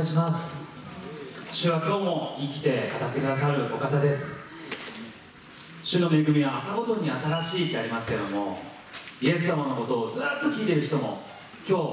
[0.00, 0.80] 謝します。
[1.50, 4.50] 主は今日も生きて語ってくださるお方です。
[5.82, 8.58] 主の恵みは朝ごとに新しいってありますけれども
[9.20, 11.20] イエス様のことをずっと聞いてる人も
[11.68, 11.84] 今日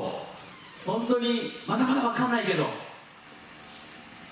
[0.85, 2.67] 本当にまだまだ分かんないけど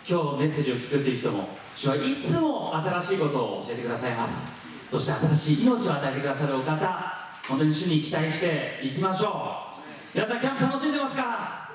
[0.08, 4.48] 今日メッセージを聞くっていう人も主はいつも新しいことを教えてくださいます。
[4.90, 7.14] そして新しい命を与えてくださるお方
[7.50, 9.74] 本当に主に期待していきましょ
[10.14, 10.18] う。
[10.18, 11.66] 皆さんキャンプ楽しんでますか？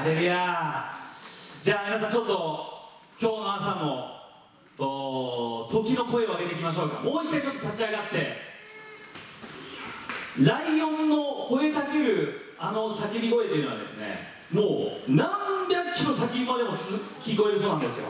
[0.00, 0.97] アレルヤ
[1.68, 2.64] じゃあ皆さんちょっと
[3.20, 7.00] 今日の朝も時の声を上げていきましょうか。
[7.00, 8.36] もう一回ちょっと立ち上がって。
[10.40, 15.28] ライオンの吠えたけるあの叫び声というのはですねもう何
[15.68, 16.70] 百キロ先までも
[17.20, 18.06] 聞こえるそうなんですよ。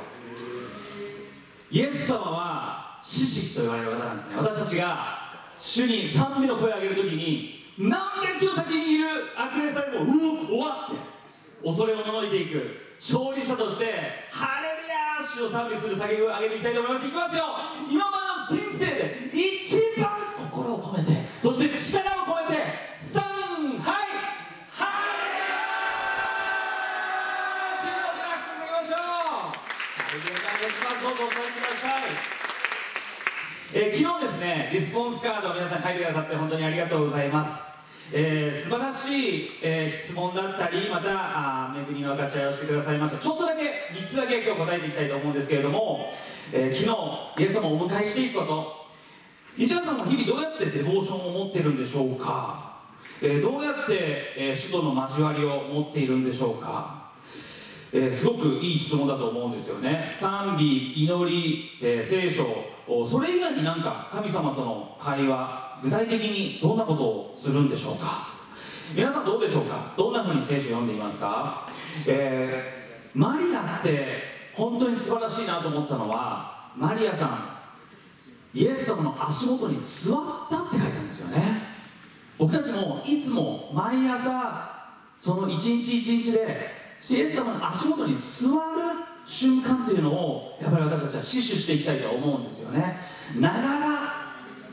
[1.72, 4.36] イエス様は獅子と言われる方なんですね。
[4.36, 12.86] 私たちが主に賛美の声を上げるときに何百キロ先にいる悪霊さえもうお怖って恐れをののいていく。
[12.98, 17.06] 勝利者としてハレルヤー主を賛美する叫びを上げていきたいと思います。
[17.06, 17.44] いきますよ。
[17.88, 18.18] 今ま
[18.50, 20.18] での人生で一番
[20.50, 22.62] 心を込めてそして力を込めて
[23.14, 24.10] 3はい
[24.74, 24.82] ハ
[25.14, 27.78] レルヤー。
[27.78, 29.54] 主の手をしていきましょう
[29.94, 31.06] ハレルヤーお願いします。
[31.06, 32.10] どうぞお座りください。
[33.74, 37.67] えー、昨日ですねリスポンスカードを皆さん書いてくださって本当にありがとうございます。
[38.10, 43.22] えー、素晴らしい、えー、質問だったりまたあ恵みの分かち合いをしてくださいました。
[43.22, 46.10] ちょっとだけ3つだけ今日答えていきたいと思うんですけれども、
[46.52, 46.90] えー、昨
[47.36, 48.78] 日イエス様をお迎えしていくこと。
[49.58, 52.78] 西田さんは日々どうやってデボーションを持ってるんでしょうか、
[53.20, 57.10] えどうやって、え主との交わりを持っているんでしょうか、
[57.92, 60.12] えすごくいい質問だと思うんですよね。
[60.14, 62.46] 賛美祈り、え聖書
[63.04, 68.28] それ以外になんか神様との会話具体的にどんなことをするんでしょうか？
[68.94, 69.92] 皆さんどうでしょうか？
[69.96, 71.68] どんなふうに聖書を読んでいますか、
[72.06, 74.22] えー、マリアって
[74.54, 80.16] 本当に素晴らしいなと思ったのはマリアさんイエス様の足元に座っ
[80.50, 81.68] たって書いてあるんですよね。
[82.38, 86.70] 僕たちもいつも毎朝その一日一日で
[87.10, 88.54] イエス様の足元に座る
[89.26, 92.98] 瞬間というのをやっぱり私たちは死守していきたいと思うんですよね。
[93.36, 93.97] ながら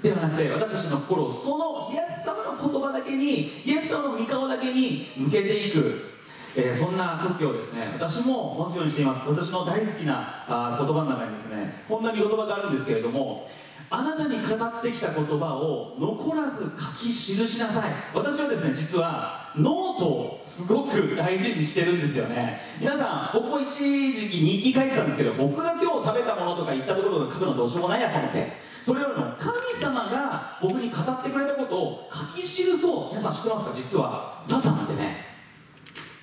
[0.05, 6.14] ではなくて私たちの心をそのイエス様の言葉だけにイエス様の御顔だけに向けていく、
[6.57, 9.27] えー、そんな時をですね私も持つようにしています。
[9.27, 13.47] 私の大好きなあ言葉の中にですねこんな御言葉があるんですけれども
[13.89, 17.91] あなたに語ってきた言葉を残らず書き記しなさい。
[18.13, 22.61] 私はですね実はノートをすごく大事にしてるんですよね。
[22.79, 28.63] 皆さん僕も一時期日記書いてたんですけど僕が今日食べたものとか言ったところで書くのどうしようもないやと思って。
[28.83, 33.09] それよりも神様が僕に語ってくれたことを書き記そう。
[33.09, 33.71] 皆さん知ってますか？
[33.75, 35.34] 実はサタンってね。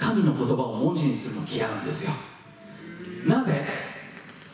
[0.02, 2.10] 神の言葉を文字にするの嫌うんですよ。
[3.28, 3.64] なぜ？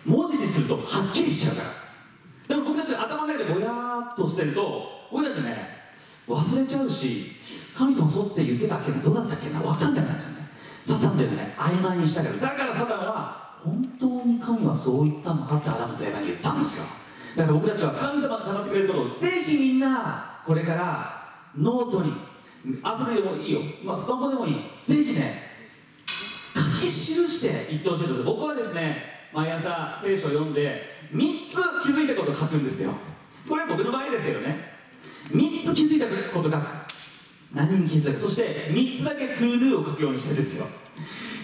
[0.04, 1.69] 文字にするとはっきりしちゃうから。
[2.48, 5.56] でも僕たち頭の中でぼやーっとしてると僕たちね
[6.28, 7.36] 忘れちゃうし
[7.75, 10.48] 神様そって言ってたっけなどうだったっけな分かんないんですよね。
[10.82, 16.84] サタンっていうのはね曖昧にしたからだからサタンは本当に神はそう言ったのかってアダムとエヴに言ったんですよ。
[17.36, 21.22] だから僕たちは神様が語ってくれることをぜひみんなこれから
[21.56, 22.12] ノートに
[22.83, 24.55] アプリでもいいよ、まあ、スマホでもいい。
[24.85, 25.43] ぜひね
[26.55, 29.03] 書き記して言ってほしいと僕はですね
[29.33, 30.83] 毎朝聖書を読んで
[31.13, 31.55] 3つ
[31.87, 32.93] 気づいたことを書くんですよ。
[33.49, 34.57] これは僕の場合ですけどね。
[35.31, 36.65] 3つ気づいたことを書く。
[37.55, 38.19] 何に気づいたか。
[38.19, 40.67] そして3つだけ to do を書くようにしてるんですよ。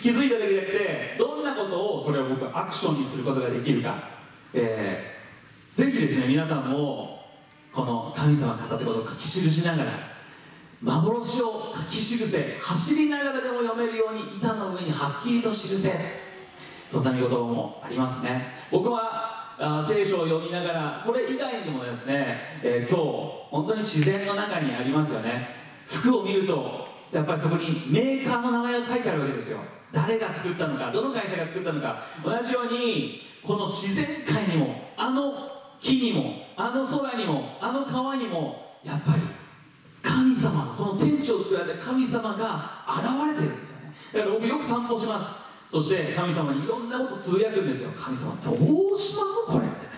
[0.03, 4.11] 気づいただけじゃなくてどんなことをそれを僕はアクションにすることができるか、
[4.53, 5.15] えー
[5.75, 7.19] ぜひですね皆さんも
[7.73, 9.93] この神様が語ったことを書き記しながら
[10.83, 15.93] 幻を書き記せ走りながらでも読めるように板の上にはっきりと記せ。
[16.89, 18.55] そんな見言葉もありますね。
[18.71, 23.05] 僕はあ聖書を読みながらそれ以外にもですね、えー、今日
[23.51, 25.49] 本当に自然の中にありますよね。
[25.87, 29.59] 服を見るとやっぱりそこにメーカーの名前が書いてあるわけですよ。
[29.93, 32.05] 誰が作ったのかどの会社が作ったのか。
[32.25, 35.35] 同じようにこの自然界にもあの
[35.81, 39.23] 木にもあの空にもあの川にもやっぱり
[40.15, 43.93] 神様この天地を作られた神様が現れてるんですよね。
[44.13, 45.43] だから僕よく散歩します。
[45.69, 47.91] そして神様にいろんなことつぶやくんですよ。
[47.99, 49.87] 神様どうしますこれって。
[49.87, 49.95] ね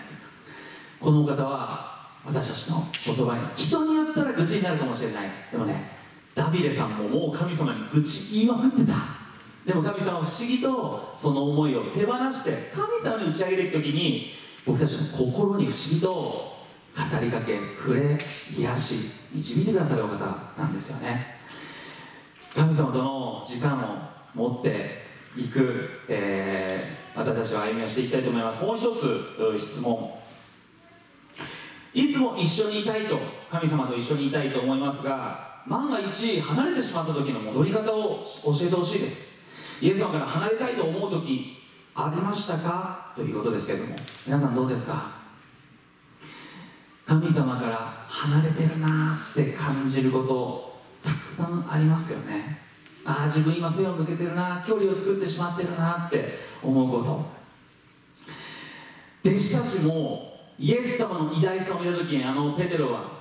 [0.99, 5.29] このお方は私たちの言葉に人に言ったら愚痴になるかもしれない。
[5.51, 5.91] でもね
[6.33, 8.95] ダビデさんももう神様に愚痴言いまくってた。
[9.67, 14.31] でも神様は不思議とその思いを手放して神様に打ち上げていく時に
[14.65, 16.55] 僕たちの心に不思議と語
[17.21, 18.17] りかけ触れ
[18.57, 18.95] 癒し
[19.33, 20.17] 導いてくださるお方
[20.57, 21.37] なんですよね。
[22.55, 23.97] 神様との時間を
[24.33, 25.03] 持って
[25.37, 28.63] いく、えー、私たちは歩みをしていきたいと思います。
[28.63, 30.13] もう一つ質問。
[31.93, 33.19] いつも一緒にいたいと
[33.49, 39.37] 神様と一緒にいたいと思いますが万が一離れてしまった時の戻り方を教えてほしいです。
[39.81, 41.57] イエス様から離れたいと思う時
[41.95, 43.13] ありましたか？
[43.15, 43.95] ということですけれども。
[44.25, 45.16] 皆さんどうですか？
[47.07, 52.59] 神様から離れてるなって感じることたくさんありますよね。
[53.05, 54.61] ああ自分今背を向けてるな。
[54.67, 57.37] 距離を作ってしまってるなって思うこと。
[59.23, 63.17] 弟子たちもイエス様の偉大さを見た時にあのペテロは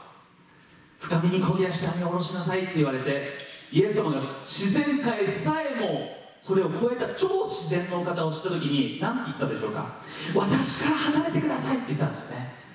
[0.98, 3.38] 深みにこぎ出して網下ろしなさいって言われて
[3.70, 6.08] イエス様が自然界さえも
[6.40, 10.00] それを超えた超自然のお方を知った時に何て言ったでしょうか
[10.34, 12.65] 私から離れてくださいって言ったんですよね。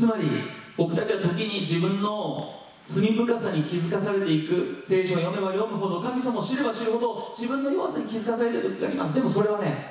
[0.00, 0.44] つまり
[0.78, 2.54] 僕たちは時に自分の
[2.86, 9.14] 罪深さに気づかされていく聖書を読めば読むほど神様を知れば知るほど自分の弱さに気づかされる時があります。
[9.14, 9.90] でもそれはね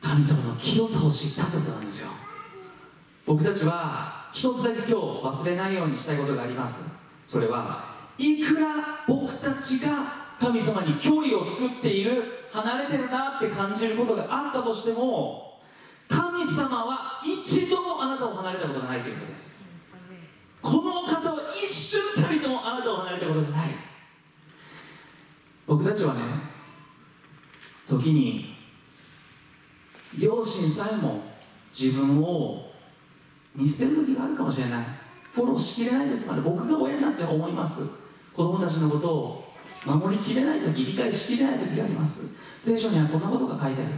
[0.00, 2.08] 神様の清さを知ったってことなんですよ。
[3.26, 6.84] 僕たちは一つだけ今日忘れないようにしたいことがあります。
[7.26, 7.84] それは
[8.16, 9.90] いくら僕たちが
[10.40, 15.43] 神様に距離を作っている離れてるなって感じることがあったとしても
[16.08, 19.64] 神様は一度もあなたを離れたことがないということです。
[20.60, 23.70] この方は一瞬たりともあなたを離れたことがない。
[25.66, 26.20] 僕たちはね
[27.88, 28.54] 時に
[30.18, 31.22] 両親さえも
[31.78, 32.70] 自分を
[33.54, 34.86] 見捨てる時があるかもしれない。
[35.32, 37.82] フォローしきれない時まで僕が親になって思います。
[38.32, 39.44] 子供たちのことを
[39.84, 42.36] 守りきれない時理解しきれない時があります。
[42.60, 43.92] 聖書にはこんなことが書いてある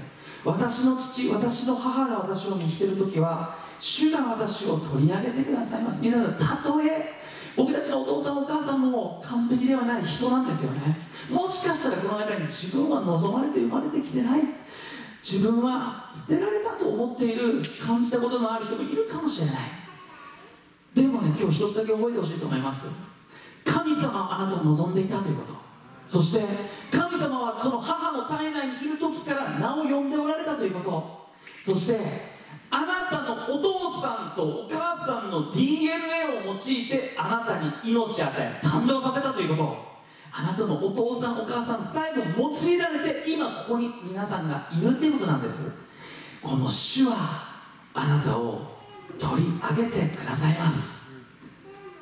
[0.45, 6.03] 私の父私の母が私を見捨てる時は主が私を取り上げてくださいます。
[6.03, 7.15] 皆さんたとえ
[7.57, 10.97] 僕たちのお父さんお母さんも完璧ではない人なんですよね。
[11.31, 14.41] もしかしたらこの中に自分は望まれて生まれてきてない。
[15.23, 19.57] 自分は捨てられたと思っている感じたことのある人もいるかもしれない。
[20.95, 22.89] でもね今日一つだけ覚えてほしいと思います。
[23.65, 25.55] 神様はあなたを望んでいたということ。
[26.07, 26.45] そして
[26.91, 27.06] 神
[27.47, 31.27] はその母の体内にいる時から名を呼んでおられたということ。
[31.63, 32.37] そして
[32.71, 36.59] あなたのお父さんとお母さんの DNA を用い
[36.89, 39.87] てあなたに命を与え誕生させたということ。
[40.39, 45.87] あなたのお父さんお母さんさえも用いられて今ここに皆さんがいるということなんです。
[46.43, 47.17] この主は
[47.95, 48.77] あなたを
[49.19, 51.21] 取り上げてくださいます。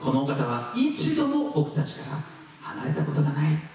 [0.00, 2.20] このお方は一度も僕たちから
[2.60, 3.73] 離れたことがない。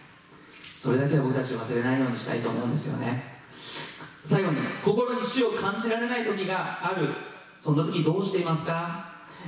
[0.79, 3.21] それだけは僕たち忘れないようにしたいと思うんですよね。
[4.23, 7.09] 最後に心に死を感じられない時がある。
[7.57, 9.05] そんな時どうしていますか？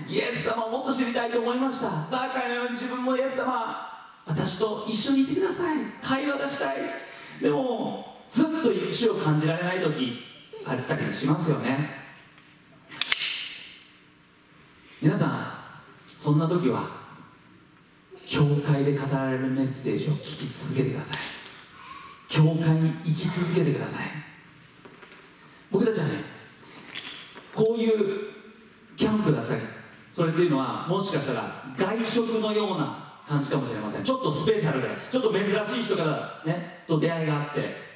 [0.10, 2.06] イエス様をもっと知りたいと思いました。
[2.12, 3.78] ザーカイのように自分もイエス様
[4.26, 5.78] 私と一緒にいてください。
[6.04, 6.78] 会話がしたい。
[7.42, 10.20] でもずっと死を感じられない時
[10.66, 11.92] あったりしますよね。
[15.02, 15.54] 皆さん
[16.14, 17.01] そんな時は
[18.26, 21.18] 教会で語られるメッセージを聞き続けてください。
[22.30, 24.06] 教会に生き続けてください。
[25.70, 26.14] 僕たちはね
[27.56, 28.32] こういう
[28.96, 29.62] キャンプだったり
[30.12, 34.04] それっていうのはもしかしたら外食のような感じかもしれません。
[34.04, 37.92] ちょっとスペシャルでちょっと珍しい人からねと出会いがあって。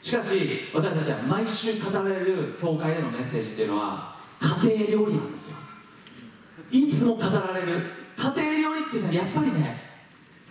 [0.00, 5.56] しかし私たちは毎週語られる教会でのメッセージっていうのは家庭料理なんですよ。
[6.70, 7.90] いつも語られる
[8.20, 9.76] 家庭料理っていうのはやっぱりね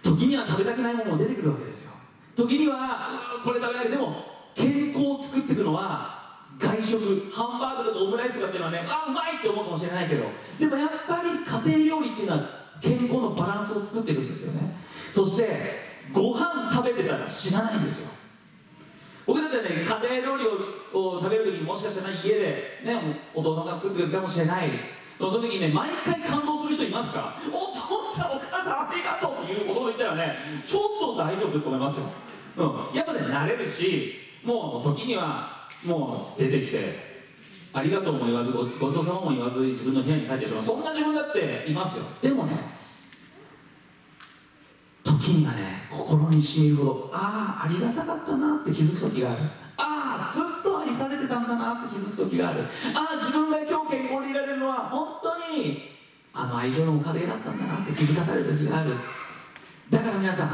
[0.02, 1.92] 時には食べたくないものも出てくるわけですよ。
[2.36, 4.24] 時にはこれ食べないでも
[4.56, 10.26] 健康を作っていくのは外食ハンバーグとかオムライスとかっていうのはねあうまいって思うかもしれないけど
[10.58, 11.30] でもやっぱり
[11.70, 12.50] 家庭料理っていうのは
[12.82, 14.76] 健康のバランスを作っていくんですよね。
[15.12, 18.10] そしてご飯食べてたら死なないんですよ。
[19.28, 20.48] 僕たちはね家庭料理
[20.94, 24.99] を食べる時にもしかしたら家でねお父さんが作ってくれるかもしれない。
[25.20, 32.06] その時にね毎回感動する人いますかお父さんお母さんありがとうっていうことを言ったらねちょっと大丈夫と思いますよ、
[32.58, 37.10] うん、やっぱね慣れるしもう時にはもう出てきて
[37.74, 40.64] ありがとうも言わずごごちそうさまも言わず自分の部屋に帰ってしまう。
[40.64, 42.06] そんな自分だっていますよ。
[42.22, 42.58] でもね
[45.04, 49.42] 時にはね心にしみるほどああありがたかったなって気づく時がある。
[49.80, 52.66] ああずっと愛されてたんだなって気づく時がある。
[52.94, 55.96] ああ自分が今日健康でいられるのは本当に
[56.34, 58.96] あの愛情のおかげだったんだなって気づかされる時がある。
[59.90, 60.50] だから皆さん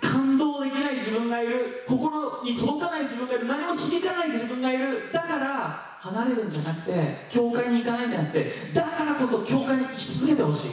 [0.00, 1.84] 感動できない自分がいる。
[1.88, 3.46] 心に届かない自分がいる。
[3.46, 5.10] 何も響かない自分がいる。
[5.12, 10.70] だから離れるんじゃなくて教会に行かないんじゃなくてだからこそ教会に行き続けてほしい。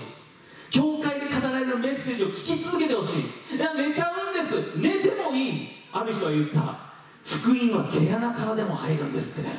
[0.69, 3.13] 教会で語られるメッセージを聞き続けてほし
[3.51, 3.55] い。
[3.55, 4.77] いや寝ちゃうんです。
[4.77, 5.67] 寝てもいい。
[5.91, 6.84] ある人は言った。
[7.25, 9.49] 福音は毛穴からでも入るんですって。
[9.49, 9.55] ね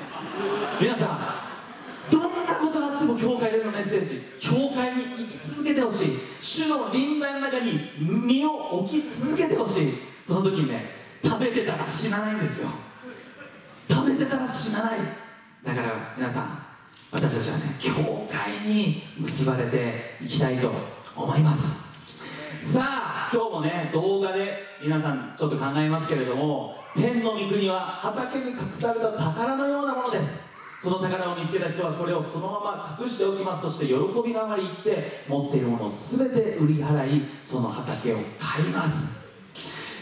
[0.80, 6.18] 皆さんどんなことがあっても教会でのメッセージ教会に生き続けてほしい。
[6.40, 9.94] 主の臨在の中に身を置き続けてほしい。
[10.25, 10.90] その時にね
[11.25, 12.68] 食べてたら死なないんですよ。
[13.90, 14.99] 食べてたら死なない。
[15.64, 16.64] だから皆さん
[17.11, 17.92] 私たちはね教
[18.30, 20.73] 会に結ばれていきたいと
[21.16, 21.85] 思います。
[22.61, 30.47] さあ今日もね動画で皆さんちょっと考えますけれども天の御国は畑に隠された宝のようなものです。
[30.78, 33.62] その宝を見つけた人はそれをそのまま隠しておきます。
[33.62, 39.33] そして喜びのあまり言って持っているものを全て売り払いその畑を買います。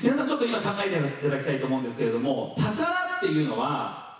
[0.02, 4.18] 皆さんちょっと今考えていただきたいと思うんですけれども宝っていうのは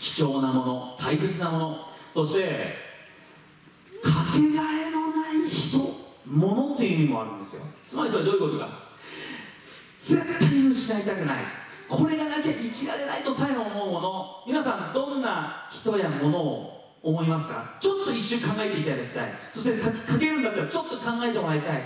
[0.00, 1.88] 貴重なもの大切なもの。
[2.12, 2.74] そして
[4.02, 5.99] かけがえのない人。
[6.30, 7.62] 物っていう意味もあるんですよ。
[7.86, 8.68] つまりそれどういうことか？
[10.02, 11.44] 絶対に失いたくない。
[11.88, 14.44] これがなきゃ生きられないとさえも思うもの。
[14.46, 17.76] 皆さんどんな人やものを思いますか？
[17.80, 19.32] ちょっと一瞬考えていただきたい。
[19.52, 21.82] そしてかけるんだったらちょっと考えてもらいたい。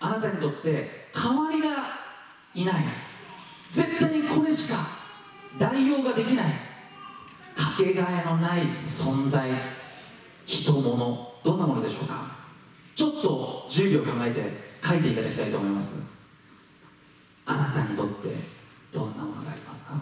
[0.00, 1.68] あなたにとって代わりが
[2.54, 2.84] いない。
[3.72, 4.86] 絶対にこれしか
[5.58, 6.46] 代用ができない。
[7.56, 9.50] かけがえのない存在。
[10.46, 10.96] 人物。
[11.44, 12.37] どんなものでしょうか？
[12.98, 14.42] ちょっと10秒考えて
[14.84, 16.10] 書いていただきたいと思います。
[17.46, 18.34] あなたにとって
[18.92, 19.92] どんなものがありますか？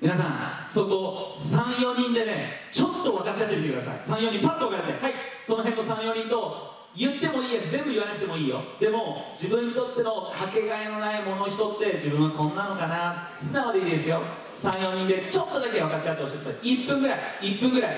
[0.00, 3.98] 皆さんそこ34人でねちょっと分かっちゃってみてください。
[4.20, 4.92] 34人パッと分かって。
[5.04, 5.14] はい。
[5.44, 8.62] その辺の34人と言ってもいいや全部言わなくてもいいよ。
[8.78, 13.32] でも自分にとってのかけがえのないもの人って自分はこんなのかな。
[13.36, 14.22] 素直でいいですよ。
[14.58, 16.84] 34人でちょっとだけ分かち合ってほしい。
[16.84, 17.18] 1分ぐらい。
[17.40, 17.96] 1分ぐらい。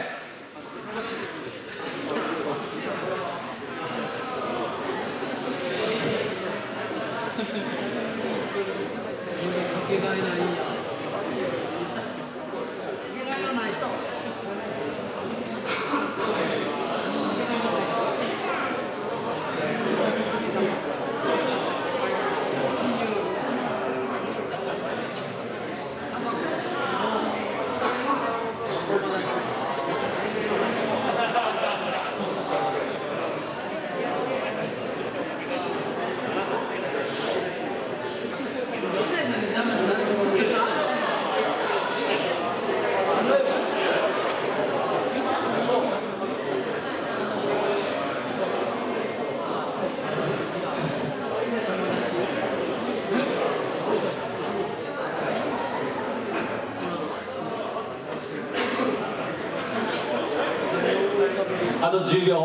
[62.00, 62.40] と10秒。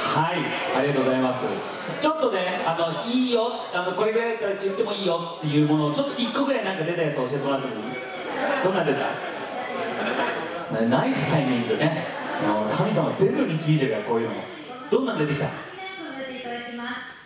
[0.00, 0.36] はい
[0.76, 1.44] ありがとうございます。
[2.00, 3.52] ちょっとねあのいいよ。
[3.72, 7.80] あのこれぐらいだったら言ってもいいよっていうものをちょっと1個ぐらいなんか出たやつ教えてもらってもいい？
[8.64, 8.98] どんなん出た？
[10.84, 12.06] ナイスタイミングね。
[12.76, 14.34] 神様全部導いてるからこういうの。
[14.90, 15.48] どんなん出てきた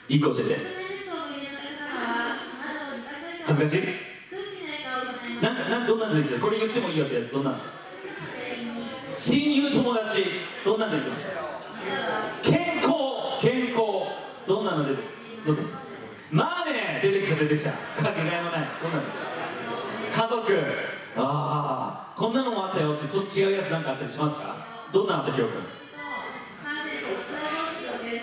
[0.08, 0.58] ？1個教えて
[3.46, 3.82] 恥ずかしい
[5.42, 5.86] なん
[6.32, 7.60] なんどこれ言ってもいいよってやつどんなん
[9.16, 10.24] 親友友達。
[10.64, 11.30] どんなん出てきました？
[12.42, 12.88] 健康。
[13.40, 13.82] 健康。
[14.46, 15.02] どんなの出て
[15.46, 15.62] どんな
[16.30, 17.12] マネー。
[17.12, 17.36] 出てきた。
[17.36, 17.70] 出てきた。
[17.72, 17.76] か
[18.12, 18.68] けがえのない。
[18.82, 19.16] どんなんです
[20.18, 20.22] か？
[20.28, 20.42] 家族。
[21.16, 23.08] ああこんなのもあったよって。
[23.08, 24.66] ちょっと違うやつなんかあったりしますか？
[24.92, 25.62] どんなのあったひろくん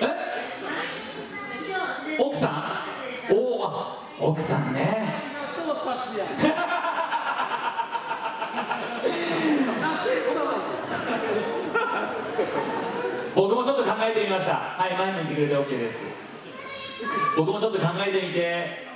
[0.02, 0.08] え？
[2.20, 2.48] 奥さ
[3.30, 3.34] ん？
[3.34, 4.74] おおあ奥さん。
[4.74, 5.08] ね
[5.56, 6.26] こう達也
[13.36, 14.54] 僕もちょっと考えてみました。
[14.56, 16.00] はい前向いてくれて OK です。
[17.38, 18.90] 僕もちょっと考えてみて。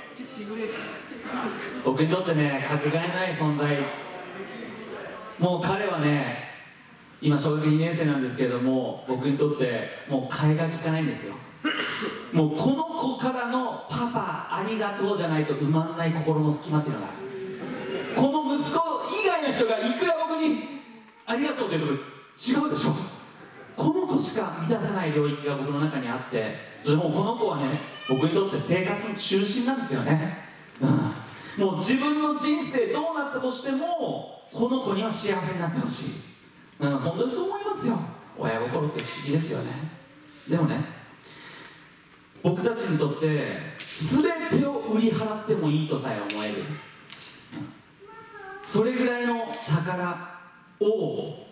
[1.84, 3.78] 僕にとってねかけがえない存在。
[5.38, 6.48] もう彼はね
[7.20, 11.34] 今小学2年生なんですけれども僕にとってもう替えが利かないんですよ。
[12.32, 17.16] もうこの子からの「パパありがとう」じゃないと埋まんない心の隙間っていうのがある。
[18.14, 18.78] この息子
[19.22, 20.82] 以外の人がいくら僕に
[21.26, 22.94] 「ありがとう」って言うと違うでしょ
[23.76, 30.38] この子しか満たせない領域が僕の中にあってそれもこの子はね僕にとって生活の中心なんですよね、
[30.80, 36.10] うん、もう自分の人生どうなったとしてもこの子には幸せになってほしい、
[36.80, 37.98] うん、本当にそう思いますよ。
[38.36, 39.70] 親心って不思議ですよね。
[40.48, 40.84] でもね
[42.42, 46.64] 僕たちにとって全てを売り払ってもいいとさえ思える、うん
[48.64, 50.38] それぐらいの宝
[50.80, 51.46] を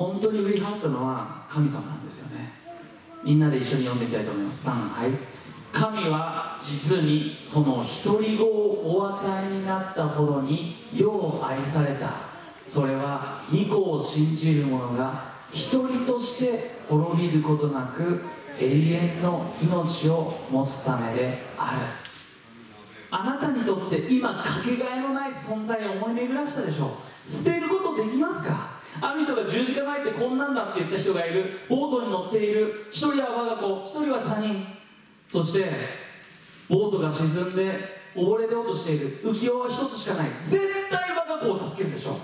[0.00, 2.54] 本当に売り払ったのは神様なんですよね。
[3.22, 4.66] みんなで一緒に読んでみたいと思います。
[4.66, 5.10] 3はい
[5.70, 12.12] 神は実にその独り子をお与えになったほどに世を愛された。
[12.64, 18.22] それは御子を信じる者が一人として滅びることなく
[18.58, 21.80] 永遠の命を持つためである。
[23.10, 27.28] あなたにとって今かけがえのない存在を思い巡らしたでしょう。
[27.28, 28.79] 捨てることできますか？
[29.00, 31.60] ある人が十字架前ってこんなんだって言った人がいる。
[31.68, 32.86] ボートに乗っている。
[32.90, 33.84] 一人は我が子。
[33.86, 34.64] 一人は他人。
[35.28, 35.70] そして
[36.68, 39.20] ボートが沈んで溺れようとしている。
[39.22, 40.30] 浮世は一つしかない。
[40.44, 42.18] 絶対我が子を助けるでしょ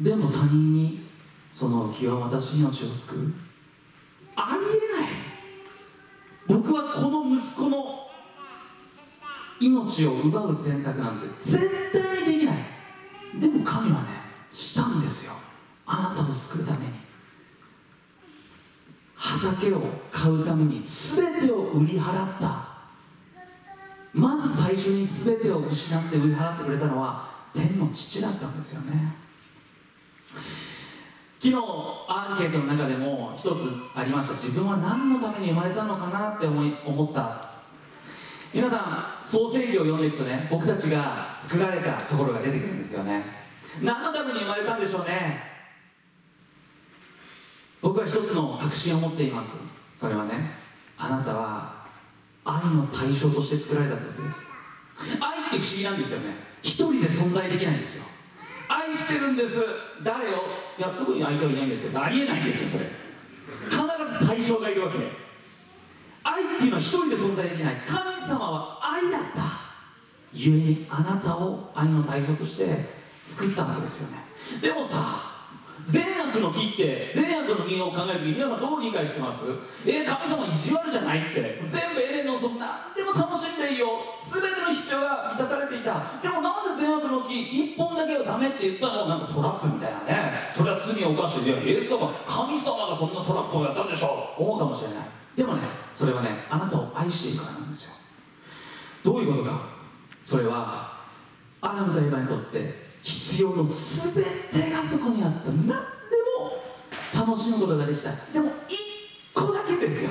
[0.00, 0.02] う。
[0.02, 1.06] でも他人に
[1.50, 3.32] その浮世は私命を救う。
[4.36, 5.10] ありえない。
[6.46, 8.08] 僕はこの息子の
[9.60, 12.56] 命を奪う選択なんて絶対にできない
[13.40, 14.08] でも神はね
[14.50, 15.32] したんですよ
[15.84, 16.92] あなたを救うために
[19.14, 22.68] 畑を買うために全てを売り払った
[24.12, 29.14] まず最初に全てを失って売り払ってくれたのは天の父だったんですよね。
[31.40, 31.54] 昨日
[32.08, 34.34] アンケートの中でも一つありました。
[34.34, 37.48] 自分は何のために生まれたのかなって思い思った。
[38.52, 43.24] 皆さんソーセージを読んでいくとね僕たちが作られたところが出てくるんですよね。
[43.82, 45.42] 何のために生まれたんでしょうね。
[47.80, 49.58] 僕は一つの確信を持っています。
[49.94, 50.50] それはね
[50.96, 51.86] あなたは
[52.44, 54.57] 愛の対象として作られたということです。
[55.20, 56.34] 愛って不思議なんですよね。
[56.62, 58.04] 一人で存在できないんですよ。
[58.68, 59.64] 愛してるんです。
[60.02, 60.30] 誰を？
[60.78, 62.84] いや特に相手はいないんですけどありえないんですよそれ。
[63.70, 63.80] 必
[64.20, 64.98] ず対象がいるわけ。
[66.24, 67.76] 愛っていうのは一人で存在できない。
[67.86, 69.42] 神様は愛だった。
[70.32, 72.84] 故にあなたを愛の対象として
[73.24, 74.18] 作ったわけですよね。
[74.60, 75.27] でもさ
[75.88, 79.42] 善悪の木って善悪の実を考える時皆さんどう理解してます？
[79.86, 81.62] えー、神様意地悪じゃないって。
[81.64, 83.88] 全部エレンのその何でも楽しんでいいよ。
[84.20, 86.20] 全ての必要が満たされていた。
[86.20, 90.52] でもなんで善悪の木一本だけはダメって言ったのなんかトラップみたいなね。
[90.52, 94.42] それは罪を犯していやイエス様神様がそんなトラップをやったんでしょう。
[94.42, 95.08] 思うかもしれない。
[95.36, 95.62] でもね
[95.94, 97.92] それはねあなたを愛しているからなんですよ。
[99.04, 99.62] どういうことか？
[100.22, 100.98] それは
[101.62, 105.76] アダムとエヴァにとって必要の全てがそこにあった何でも
[107.14, 108.12] 楽しむことができた。
[108.32, 110.10] でも一個だけですよ。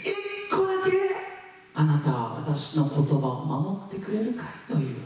[0.00, 0.92] 一個だけ
[1.74, 4.96] あなたは私の言葉を守ってくれるかいという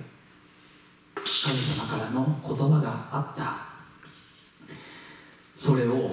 [1.14, 3.72] 神様からの言葉があった。
[5.54, 6.10] それを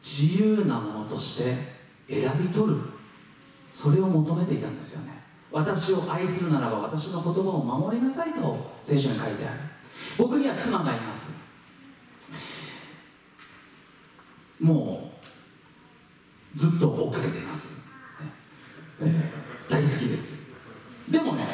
[0.00, 1.56] 自由なものとして
[2.08, 2.78] 選び取る。
[3.70, 5.15] それを求めていたんですよね。
[5.56, 9.60] 私を愛するならば私の言葉を守りなさいと聖書に書いてある。
[10.18, 11.46] 僕には妻がいます。
[14.60, 15.12] も
[16.54, 17.88] うずっと追っかけています、
[19.00, 20.50] えー大好きです。
[21.08, 21.46] でもね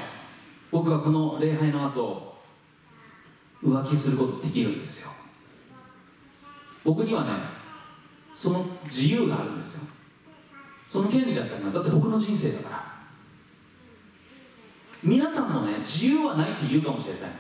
[0.73, 2.39] 僕はこの礼拝の後
[3.63, 5.11] 浮気することできるんですよ。
[6.83, 7.31] 僕にはね
[8.35, 9.83] その自由があるんですよ。
[10.89, 11.77] その権利だったります。
[11.77, 13.02] だって僕の人生だから。
[15.03, 17.31] 皆さんもね自由はないって言うかもしれない。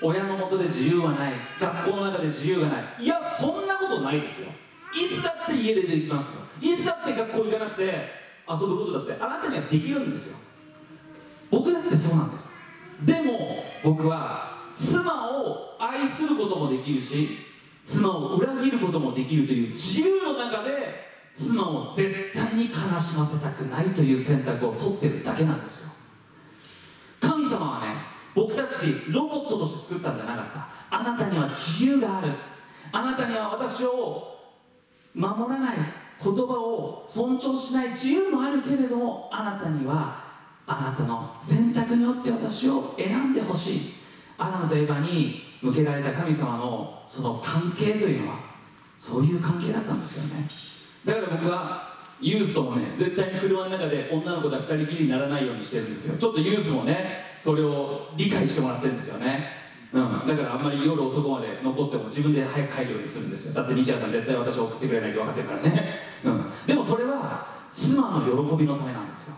[0.00, 1.32] 親のもとで自由はない。
[1.60, 2.84] 学校の中で自由がない。
[3.00, 4.48] いやそんなことないですよ。
[4.94, 6.42] いつだって家でできますよ。
[6.60, 7.82] いつだって学校行かなくて
[8.48, 10.36] 遊ぶことだってあなたにはできるんですよ。
[11.50, 12.52] 僕だってそうなんです。
[13.04, 17.38] でも僕は妻を愛することもできるし
[17.84, 25.91] 妻を裏切ることもできるという自由の中で妻を絶対に悲しませたくないという選択を取ってるだけなんですよ。
[27.52, 27.94] 様はね
[28.34, 28.74] 僕たち
[29.08, 30.98] ロボットとして作ったんじゃなかった。
[30.98, 32.32] あなたには自由がある。
[32.90, 34.38] あなたには私を
[35.14, 35.76] 守らない
[36.22, 40.22] 言葉を尊重しない自由もあるけれどもあなたには
[40.66, 43.92] あなたの選択によって私を選んでほしい。
[44.38, 48.40] アダムとエバに向けられた神様のその関係というのは
[48.98, 50.48] そういう関係だったんですよね。
[51.04, 51.91] だから僕は
[52.22, 56.18] ユースともね絶対に車の中で女の子とは二人きりにならないようにしてるんですよ。
[56.18, 59.60] ちょっとユースもねそれを理解してもらってるんですよね。
[59.92, 63.54] うん、だからあんまり夜遅くまで残っても自分で早く帰るようにするんですよ。
[63.54, 69.34] だって日夜さん絶対私を送ってくれないって分かってるからね、うん、でもそれは妻の喜びのためなんですよ。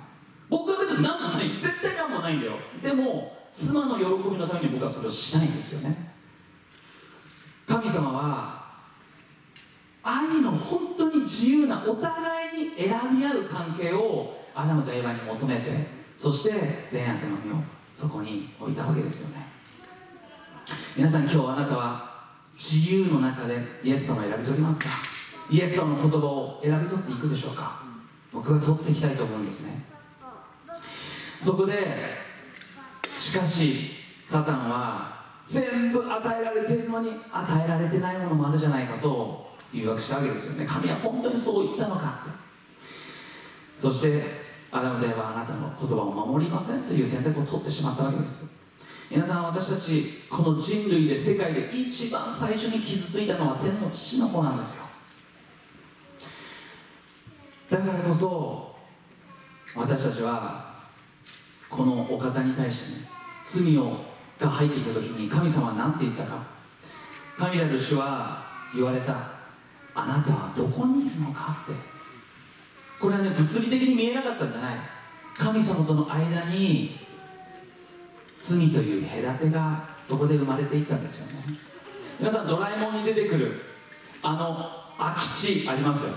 [0.49, 2.53] 僕は別に何もない絶対何もないんだよ。
[2.83, 6.13] でも妻の喜びのために僕はそれをしないんですよね。
[7.67, 8.64] 神様は
[10.05, 12.89] 愛の本当に自由なお互いに選
[13.19, 15.71] び合う関係をアダムとエヴァに求めて
[16.15, 17.63] そして善悪の実を
[17.93, 19.47] そこに置いたわけですよね。
[20.97, 22.15] 皆さん今日あなたは
[22.55, 24.87] 自由の中でイエス様を選び取りますか？
[25.51, 27.83] イエス様の言葉を選び取っていくでしょうか？
[28.33, 29.85] 僕は取っていきたいと思うんですね。
[31.39, 32.17] そこで
[33.07, 33.91] しかし
[34.27, 39.44] サタンは全部与えられているのに与えられてないものもあるじゃないかと
[39.75, 40.67] 誘惑したわけですよね。
[40.67, 42.31] 神は本当にそう言ったのかって。
[43.77, 44.23] そして
[44.71, 48.63] アダムではあなたの言葉を守りませんという選択を取ってしまったわけです。
[49.11, 54.85] 皆さん私たちこの人類で世界で一番最初に傷ついたのは天の父の子なんですよ。
[57.71, 58.77] だからこそ
[59.75, 60.75] 私たちは
[61.69, 63.09] このお方に対してね
[63.47, 63.99] 罪を
[64.39, 66.55] が入っていく時に神様は何て言ったか。
[67.37, 69.34] 神なる主は言われた
[69.95, 71.73] あなたはどこにいるのかって。
[73.01, 74.77] これはね物理的に見えなかったんじゃない。
[75.37, 76.99] 神様との間に
[78.39, 81.45] 罪という隔てがそこで生まれていったんですよね。
[82.19, 83.63] 皆さんドラえもんに出てくる
[84.23, 85.29] あの空き
[85.65, 86.17] 地ありますよね。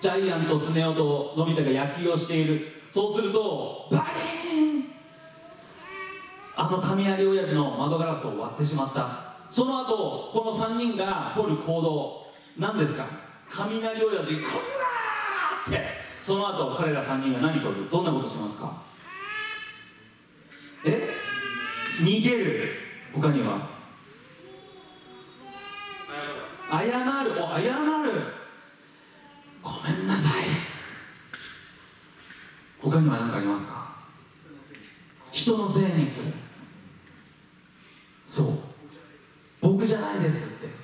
[0.00, 2.68] ジャイアントスネ夫とのび太が野球をしている。
[2.90, 4.06] そうするとバ
[4.52, 4.84] リーン！
[6.56, 9.34] あの雷親父の窓ガラスを割ってしまった。
[9.48, 12.21] その後この3人が取る行動。
[12.58, 13.06] 何ですか？
[13.50, 14.42] 雷親父こ
[15.68, 16.02] らーって。
[16.20, 18.82] その後彼ら3人が何取るどんなことしますか？
[20.84, 21.08] え？
[22.00, 22.70] 逃げる。
[23.12, 23.68] 他には？
[26.70, 26.82] 謝
[27.24, 27.32] る。
[27.32, 27.60] お謝
[28.02, 28.12] る。
[29.62, 30.32] ごめんなさい。
[32.80, 33.92] 他には何かありますか？
[35.30, 36.32] 人のせいにする
[38.24, 38.46] そう
[39.60, 40.74] 僕じゃないですって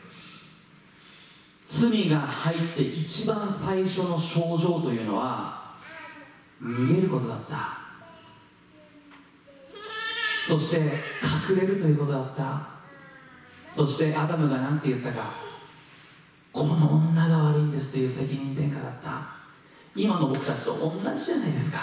[1.79, 5.77] 罪が入って一番最初の症状というのは
[6.61, 7.79] 逃げることだった。
[10.49, 10.81] そして
[11.51, 12.69] 隠れるということだった。
[13.73, 15.33] そしてアダムが何て言ったか。
[16.53, 19.29] この女が悪いんですという責任転嫁だった。
[19.95, 21.79] 今の僕たちと同じじゃないですか。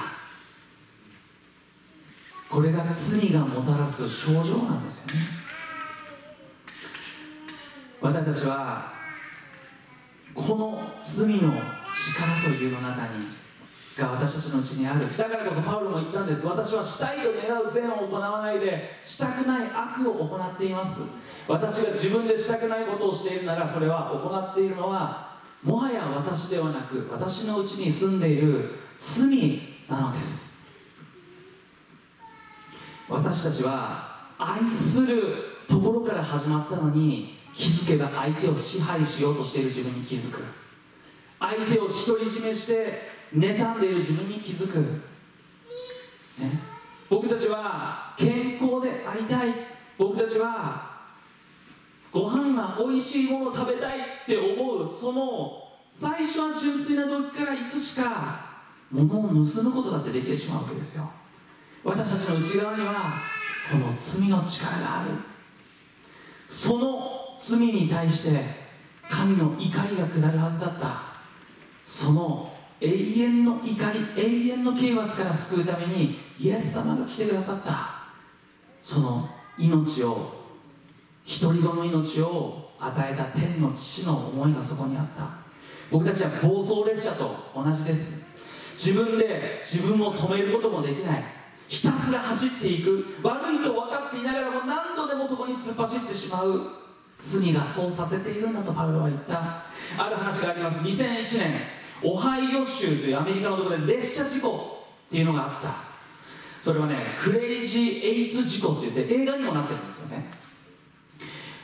[2.49, 5.13] これが罪がもたらす症状なんですよね。
[8.01, 8.94] 私たちは
[10.35, 11.53] この罪の
[11.93, 13.25] 力というの中に
[13.97, 15.17] が私たちのうちにある。
[15.17, 16.45] だからこそパウロも言ったんです。
[16.45, 21.03] 私はしたいと願う善を行わないでしたくない悪を行っています。
[21.47, 30.65] 私が自分でしたくないことをしているならそれは行っているのはもはや私ではなく私のうちに住んでいる罪なのです。
[33.07, 40.43] 私たちは愛するところから始まったのに気づけば相手を支配しようとしている自分に気づく。
[41.39, 44.79] 相手を独り占めして妬んでいる自分に気づく、
[46.39, 46.59] ね、
[47.09, 49.53] 僕たちは健康でありたい。
[49.97, 50.95] 僕たちは
[52.11, 54.93] ご飯が美味しいものを食べたいって思う。
[54.93, 58.39] その最初は純粋な時からいつしか
[58.91, 61.09] 物を盗むことだってできてしまうわけですよ。
[61.85, 63.13] 私たちの内側には
[63.71, 65.11] この罪の力がある。
[66.47, 68.43] その罪に対して
[69.09, 71.01] 神の怒りが下るはずだった。
[71.83, 78.05] その永遠の怒り永遠の刑罰から救うためにイエス様が来てくださった。
[78.81, 80.31] その命を
[81.41, 85.29] 独り子の命を与えた天の父の思いがそこにあった。
[85.91, 88.25] 僕たちは暴走列車と同じです。
[88.73, 91.23] 自分で自分を止めることもできない。
[91.67, 93.17] ひたすら走っていく。
[93.23, 96.84] 悪いと分かっていながらも何度でもそこに突っ走ってしまう。
[97.17, 99.63] 罪がそうさせているんだとパウロは言った。
[99.97, 100.79] ある話があります。
[100.79, 101.61] 2001年
[102.03, 105.95] オハイオ州というアメリカのところで列車事故っていうのがあった。
[106.61, 110.25] それはねクレイジー・エイツ事故って言って映画にもなってるんですよね。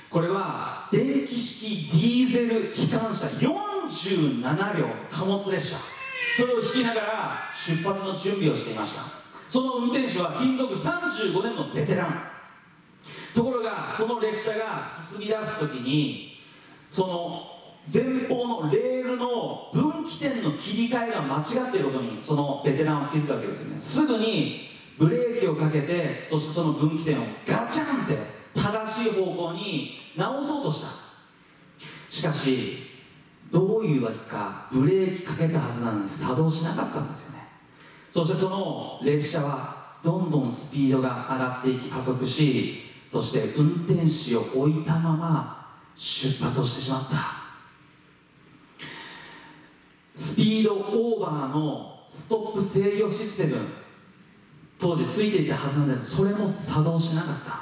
[0.10, 5.78] これは電気式ディーゼル機関車47両貨物列車。
[6.38, 9.04] それを引きながら出発の準備をしていました。
[9.50, 12.31] その運転手は勤続35年のベテラン。
[13.34, 16.38] ところがその列車が進み出す時に
[16.90, 17.48] その
[17.92, 23.80] 前方のレールの分岐点の切り替えが間違っていることにそのベテランは気づくわけですよね。
[23.80, 28.18] すぐにブレーキをかけてそしてその分岐点をガチャンって
[28.54, 30.90] 正しい方向に直そうとした。
[32.08, 32.78] しかし
[33.50, 37.48] どういうわけかブレーキかけたはずなのに作動しなかったんですよね。
[38.12, 47.42] そしてその列車はどんどんスピードが上がっていき加速しそして運転士を置いたまま出発をしてしまった。
[50.16, 53.58] スピードオーバーのストップ制御システム
[54.80, 56.16] 当時ついていたはずなんです。
[56.16, 57.60] それも作動しなかった。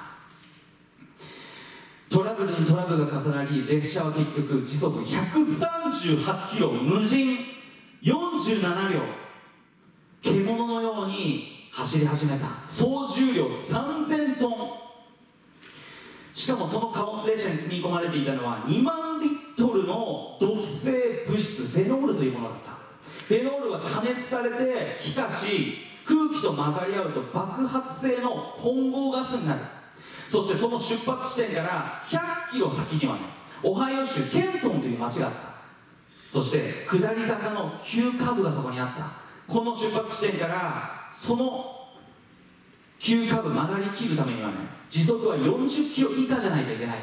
[2.15, 7.39] トラブルにトラブルが重なり列車は結局時速138キロ無人
[8.03, 9.01] 47両
[10.21, 12.47] 獣のように走り始めた。
[12.67, 14.88] 総重量3000トン。
[16.39, 22.71] しかもその貨物列車に積み込まれていたのは2万リットルの毒性物質フェノールというものだった。
[23.27, 29.59] フェノールは加熱されて気化し空気と混ざり合うと爆発性の混合ガスになる。
[30.29, 33.23] そしてその出発地点から100キロ先にはね
[33.61, 35.39] オハイオ州ケントンという町があった。
[36.29, 39.11] そして下り坂の急カーブがそこにあった。
[39.53, 41.78] この出発地点からその
[42.99, 44.55] 急カーブ曲がりきるためにはね
[44.89, 46.97] 時速は40キロ以下じゃないといけない。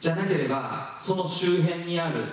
[0.00, 2.26] じゃなければその周辺にある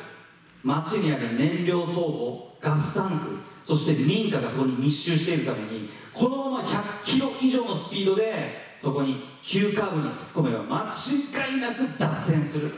[0.62, 12.74] 町にある燃料倉庫ガスタンクそして民家がそこに密集しているためにこのまま100キロ以上のスピードでそこに急カーブに突っ込めば間違いなく脱線する。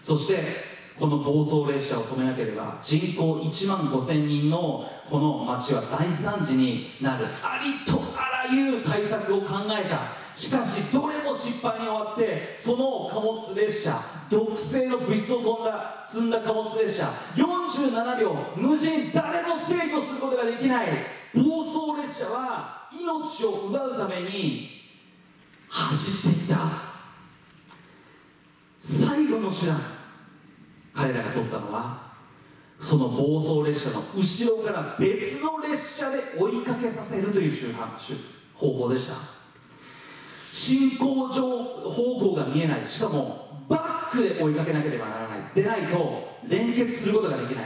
[0.00, 7.26] そしてこの暴走列車を止めなければ人口1万5000人のこの町は大惨事になる。
[7.42, 10.12] ありとあらゆる対策を考えた。
[10.34, 20.88] しかしどれも失敗に終わってその貨物列車毒性の物質を飛んだ積んだ貨物列車47両無人誰も制御することができない。
[21.34, 24.82] 暴走列車は命を奪うために
[25.68, 26.90] 走っていった。
[28.80, 29.80] 最後の手段
[30.94, 32.10] 彼らが取ったのは
[32.78, 37.84] その暴走列車の後ろから別の列車で追いかけさせるという手法
[38.60, 39.14] 方法でした。
[40.50, 42.84] 進行上方向が見えない。
[42.84, 45.40] しかもバックで追いかけなければならない。
[45.54, 47.64] でないと連結することができない。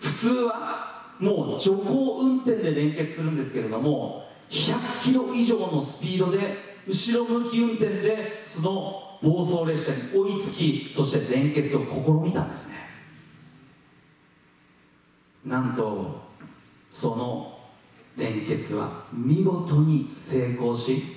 [0.00, 12.76] 普通はもう徐行運転で連結するんですけれども100キロ以上のスピードで後ろ向き運転でその暴走列車に追いつきそして連結を試みたんですね。
[15.44, 16.22] なんと
[16.88, 17.59] その
[18.16, 21.16] 連結は見事に成功し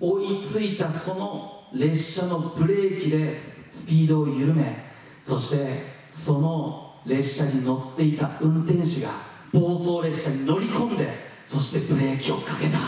[0.00, 4.84] 追いついたその列車のブレーキでスピードを緩め
[5.22, 9.10] そしてその列車に乗っていた運転手が
[9.52, 12.78] 暴走列車に乗り込んでそしてブレーキをかけた。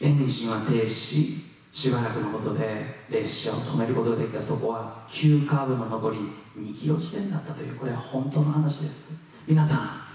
[0.00, 4.40] エンジンは停止ししばらくのことで列車を止めることができた。
[4.40, 6.18] そこは急カーブの残り
[6.58, 9.14] 2キロ地点だったというこれは本当の話です。
[9.46, 10.05] 皆さん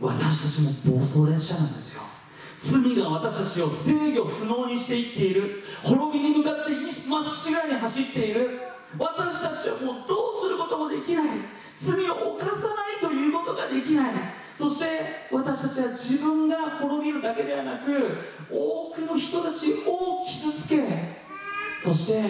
[0.00, 2.02] 私たちも暴走列車なんですよ。
[2.58, 5.62] 罪が私たちを制御不能にしていっている。
[5.82, 6.72] 滅びに向かって
[7.08, 8.60] まっしぐらに走っている。
[8.98, 11.26] 私たちはもうどうすることもできない。
[11.78, 14.12] 罪を犯さないということができない。
[14.56, 18.18] そして私たちは自分が滅びるだけではなく
[18.50, 20.82] 多くの人たちを傷つけ
[21.82, 22.22] そして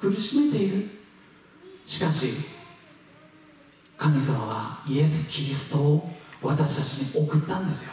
[0.00, 0.90] 苦しめている。
[1.86, 2.57] しかし
[3.98, 7.92] 神様はイエス・キリストを私たちに送ったんですよ。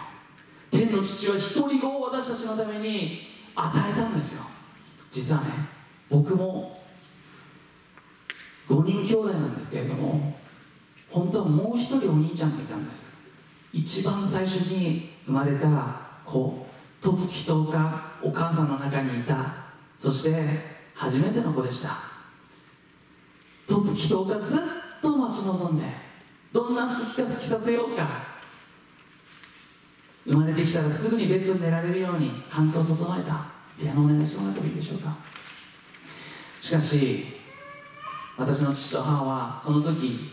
[0.70, 3.22] 天の父は一人子を私たちのために
[3.56, 4.44] 与えたんですよ。
[5.12, 5.48] 実はね
[6.10, 6.80] 僕も
[8.70, 10.38] 5人兄弟なんですけれども
[11.10, 13.16] 本当はもう一人お兄ちゃんがいたんです。
[13.74, 16.68] 一番最初に生まれた子
[17.02, 19.54] 十月10日お母さんの中にいた。
[19.98, 20.60] そして
[20.94, 21.98] 初めての子でした。
[23.68, 24.60] 十月10日ずっ
[25.06, 25.84] と待ち望んで
[26.52, 28.36] どんな服着着させようか。
[30.26, 33.46] 生まれてきたらすぐにベッドに寝られるように環境を整えた。
[33.80, 35.16] ピアノお願いしてもらってもいいでしょうか。
[36.60, 37.26] しかし
[38.38, 40.32] 私の父と母はその時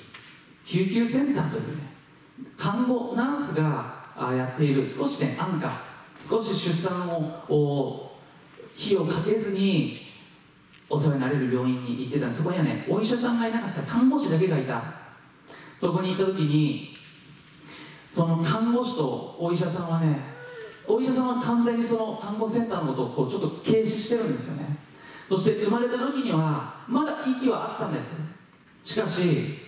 [0.64, 1.92] 救急センターというね
[2.56, 5.82] 看護ナースがやっている少しね安価
[6.18, 7.08] 少し出産
[7.48, 8.12] を
[8.74, 10.11] 火をかけずに
[10.92, 12.30] お世話になれる病院に行ってた。
[12.30, 13.82] そこにはねお医者さんがいなかった。
[13.82, 14.82] 看護師だけがいた。
[15.78, 16.94] そこに行った時に
[18.10, 20.20] その看護師とお医者さんはね
[20.86, 24.76] お医者さんは完全にその看護センターのことをこうちょっと軽視してるんですよね。
[25.30, 28.16] そして生まれた時にはまだ息はあったんです。
[28.84, 29.58] しかし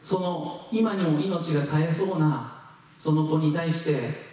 [0.00, 2.62] その今にも命が絶えそうな
[2.96, 4.31] その子に対して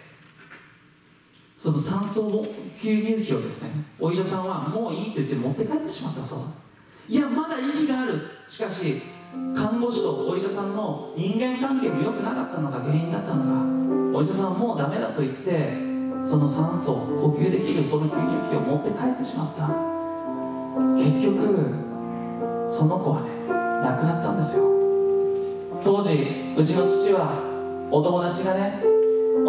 [1.60, 3.68] その酸素吸入器をですね
[3.98, 6.38] お医者さんはもういいと言って持って帰ってしまったそう
[7.06, 8.18] いやまだ息がある。
[8.48, 9.02] しかし
[9.54, 15.74] 看護師とお医者さんの人間関係も良くなかったのが原因だったのかお医者さんはもうダメだと言って
[16.24, 19.68] その酸素呼吸できるその吸入器を持って帰ってしまった。
[20.96, 21.74] 結局
[22.66, 23.28] その子はね
[23.84, 24.64] 亡くなったんですよ。
[25.84, 27.36] 当時うちの父は
[27.90, 28.82] お友達がね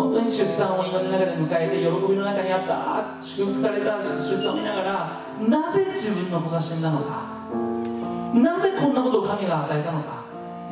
[0.01, 7.37] 本当に出産を祈りの中で迎えて喜びの中にあった祝福された出産を見ながらなぜ自分の子が死んだのか？
[8.33, 10.23] なぜこんなことを神が与えたのか？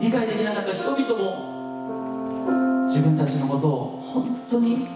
[0.01, 4.87] 理解できなかった人々も自分たちのことを本当に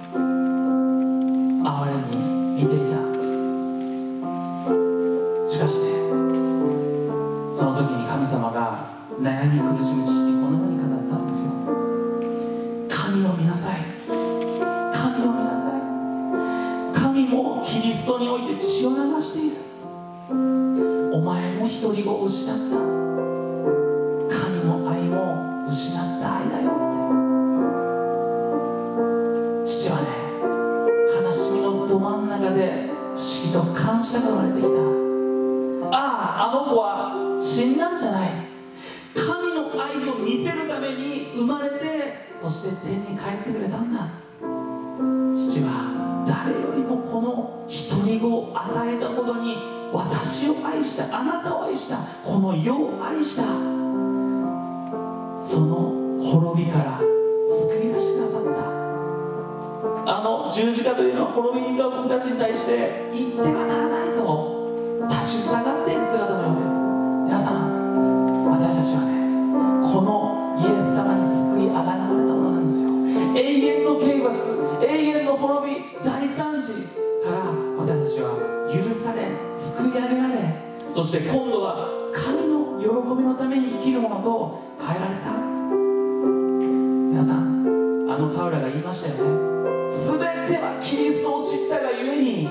[1.63, 2.17] 哀れに
[2.58, 2.98] 見ていた。
[5.48, 5.93] しかしね
[7.54, 8.89] その時に神様が
[9.22, 11.52] 悩み苦しむ父にこんなふうに語ったんですよ。
[12.89, 13.93] 神を見なさい。
[18.04, 19.56] ストにおいて血を流している。
[21.13, 22.54] お前も独り子を失った。
[22.54, 22.70] 神
[24.66, 26.74] の愛も失った愛だよっ
[29.63, 29.66] て。
[29.66, 30.08] 父はね
[31.26, 34.74] 悲しみのど真ん中で不思議と感謝が生まれてきた。
[35.96, 38.32] あああの子は死んだんじゃない。
[39.16, 44.10] 神の愛を見せるために生まれてそして天に帰ってくれたんだ。
[45.32, 45.93] 父は
[46.34, 49.56] 誰よりもこの独り子を与えたほどに
[49.93, 53.43] 私を愛したあなたを愛したこの世を愛した
[55.39, 57.06] その滅びから救
[57.86, 58.74] い出してくださった。
[60.06, 64.28] あの十字架というのは滅びに向かう僕たちに対して言ってはならないと
[65.08, 66.74] 立ちふさがっている姿のようです。
[67.26, 69.13] 皆さん私たちはね
[69.93, 71.22] このイエス様に
[71.56, 72.33] 救いあがなわれた。
[73.36, 76.74] 永遠の刑罰永遠の滅び大惨事
[77.24, 78.30] から私たちは
[78.72, 80.56] 許され救い上げられ
[80.91, 85.32] そして今度は神の喜びのために生きるものと変えられた。
[87.10, 87.65] 皆さん
[88.10, 89.22] あのパウラが言いましたよね。
[89.89, 92.50] 全てはキリストを知ったがゆえに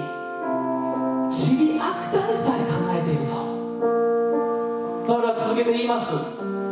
[1.31, 3.35] ちりあくたにさえ考えていると。
[5.07, 6.11] パウロは続けて言います。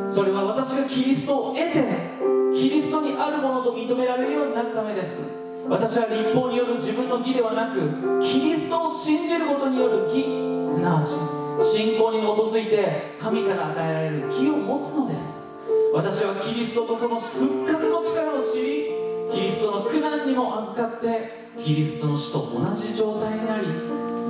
[0.09, 2.20] それは私がキリストを得て
[2.61, 5.23] キリストにあるものと認められるようになるためです。
[5.66, 11.12] 私は立法による自分の義ではなくキリストを信じることによる義すなわち
[11.64, 15.49] 信仰に基づいて神から与えられる義を持つのです。
[15.94, 18.90] 私はキリストとその復活の力を知り
[19.33, 23.68] キリストの苦難にも預かってキリストの死と同じ状態になり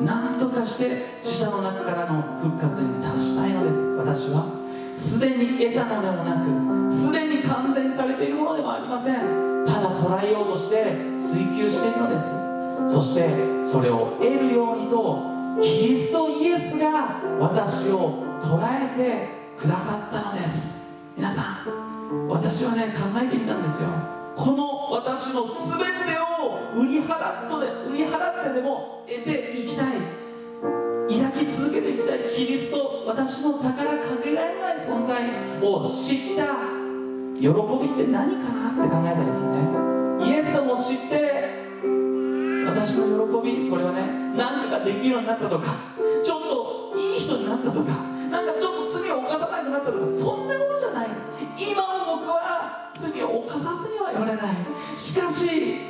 [0.05, 3.77] 何とかして死者の中からの復活に達したいのです。
[3.97, 4.60] 私は
[5.01, 9.15] すでに得たのでもなくすでに完全にされているものでもありません。
[9.67, 12.93] ただ捉えようとして追求しているのです。
[12.93, 13.31] そして
[13.65, 15.23] それを得るようにと
[15.63, 20.93] キリストイエスが私を捉えてくださったのです。
[21.17, 23.89] 皆さん私はね考えてみたんですよ。
[24.37, 29.87] この私の全てを売り払っとで売り払ってでも得ていきたい。
[31.19, 35.25] 抱き続けていきたいキリスト私の宝かけがえのない存在
[35.63, 36.45] を知った
[37.41, 37.53] 喜び
[37.95, 41.71] って何かなって考えた時にねイエス様を知って
[42.67, 44.03] 私の喜びそれはね
[44.37, 45.77] 何かできるようになったとか
[46.23, 47.91] ちょっといい人になったとか
[48.31, 51.09] なんかちょっと罪を犯さなくなったとかそんなことじゃない。
[51.59, 54.57] 今も僕は罪を犯さずには言われない。
[54.95, 55.81] しかし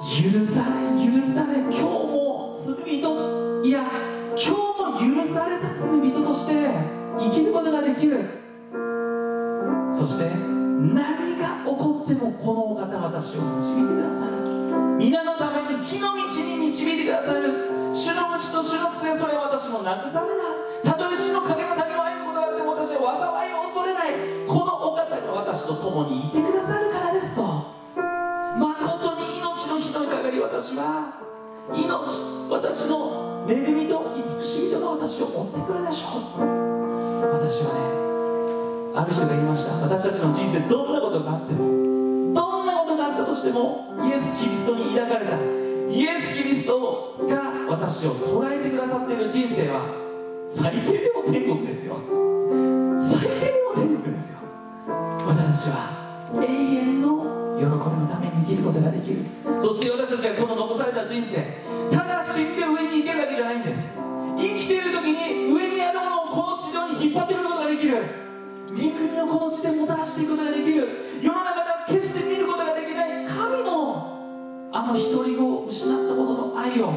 [0.00, 3.84] 許され許され今日も罪人いや
[4.32, 6.70] 今日も許された罪人として
[7.18, 8.24] 生きることができる。
[9.92, 14.96] そして何が起こってもこのお方私を導いてくださる。
[14.96, 17.52] 皆のために木の道に導いてくださる。
[17.92, 20.24] 主の道と主の杖それは私の慰めだ。
[20.82, 24.14] たとえ死の影の谷を歩むことがあっても私は災いを恐れない。
[24.48, 27.44] このお方が私と共にいてくださるからですと。
[28.56, 31.29] 誠に命の日のかり私は
[31.74, 36.20] 命私の恵みと慈しみとが私を追ってくるでしょう。
[37.32, 37.80] 私はね
[38.94, 39.74] ある人が言いました。
[39.74, 49.86] 私たちの人生どんなことがあってもどんなことがあったとしてもイエス・キリストに抱かれたイエス・キリストが私を捉えてくださっている人生は
[50.48, 51.96] 最低でも天国ですよ。
[52.98, 54.40] 最低でも天国ですよ。
[55.26, 55.99] 私は
[56.34, 59.24] 永遠の喜びのために生きることができる。
[59.58, 61.60] そして私たちはこの残された人生
[61.90, 63.98] ただ死んで上に行けるわけじゃないんです。
[64.38, 67.96] 生きている時に上にあるものをこの地上に引っ張ってくることができる。
[68.70, 70.88] 御国をこの地でもたらしていくことができる。
[71.20, 73.26] 世の中では決して見ることができない。
[73.26, 76.92] 神のあの独り子を失ったことの愛を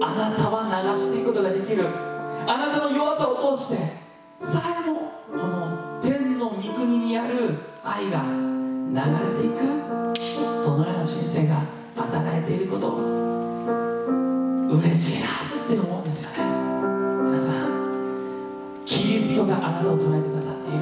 [0.00, 1.86] あなたは流していくことができる。
[1.86, 3.76] あなたの弱さを通して
[4.38, 4.77] さ
[7.88, 9.60] 愛が流れていく
[10.60, 11.62] そのような人生が
[11.96, 12.96] 働いていること
[14.76, 15.28] 嬉しいな
[15.64, 16.36] って思うんですよね。
[17.24, 20.80] 皆さんキリストがあなたを捉えてくださっている。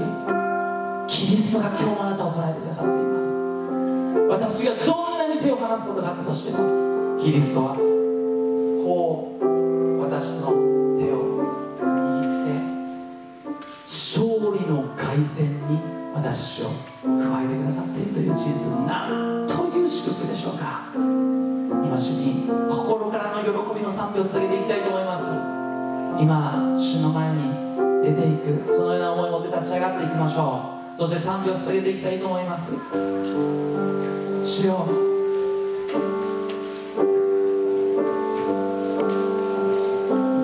[1.07, 3.27] キリストが今日もあなたを捉えてくださっています。
[4.29, 9.45] 私がどんなに手を離すことがあったとしてもキリストはこう
[10.01, 10.51] 私の
[10.99, 11.45] 手を
[11.81, 11.85] 握
[12.43, 12.51] って
[13.87, 14.27] 勝
[14.59, 15.56] 利の凱旋
[16.33, 16.71] 私を
[17.05, 20.91] 加えてくださっているという事実なんという祝福でしょうか。
[20.93, 25.31] 今主に心からの喜びの賛美を捧げていきたいと思います。
[26.21, 27.53] 今主の前に
[28.03, 30.99] 出ていくそのような思いを持って立ち上がっていきましょう。
[30.99, 32.73] そして賛美を捧げていきたいと思います。
[34.43, 34.89] 主よ。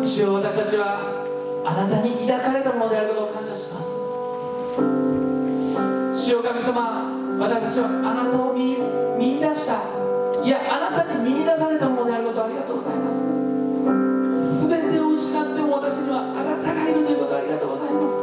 [0.04, 1.26] 主よ私たちは
[1.66, 3.91] あなたに抱かれたものであることを感謝します。
[6.32, 8.80] よ神様私はあなたを見
[9.20, 9.84] 見出した。
[10.40, 13.28] いやあなたに見出されたものであることをありがとうございます。
[14.64, 18.16] 全てを失っても私にはあなたがいるということをありがとうございます。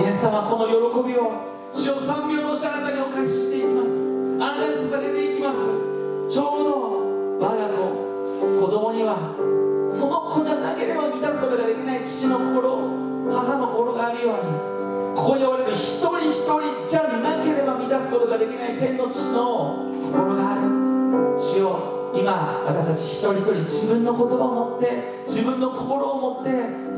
[0.00, 3.92] イエス様この喜びを主を賛美を通してあなたにお返ししていきます。
[4.40, 5.60] あなたに捧げていきます。
[6.32, 7.76] ちょうど我が子
[8.40, 9.36] 子供には
[9.84, 14.77] その子じゃなければ満たすことができない父の心母の心があるように
[15.18, 20.70] ここにおられる一人一人じゃなければ満たすことができない天の父の心がある。
[21.36, 26.50] 主よ今私たち一人一人自分の言葉を持って自分の心を持って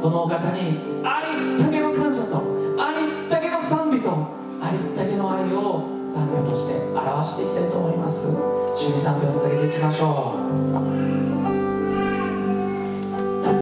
[0.03, 2.43] このお方にありったけの感謝と
[2.79, 4.11] ありったけの賛美と
[4.61, 8.27] ありったけの愛を賛美として表していきたいと思います。
[8.77, 10.35] 主に賛美を捧げていきましょ
[11.37, 11.40] う。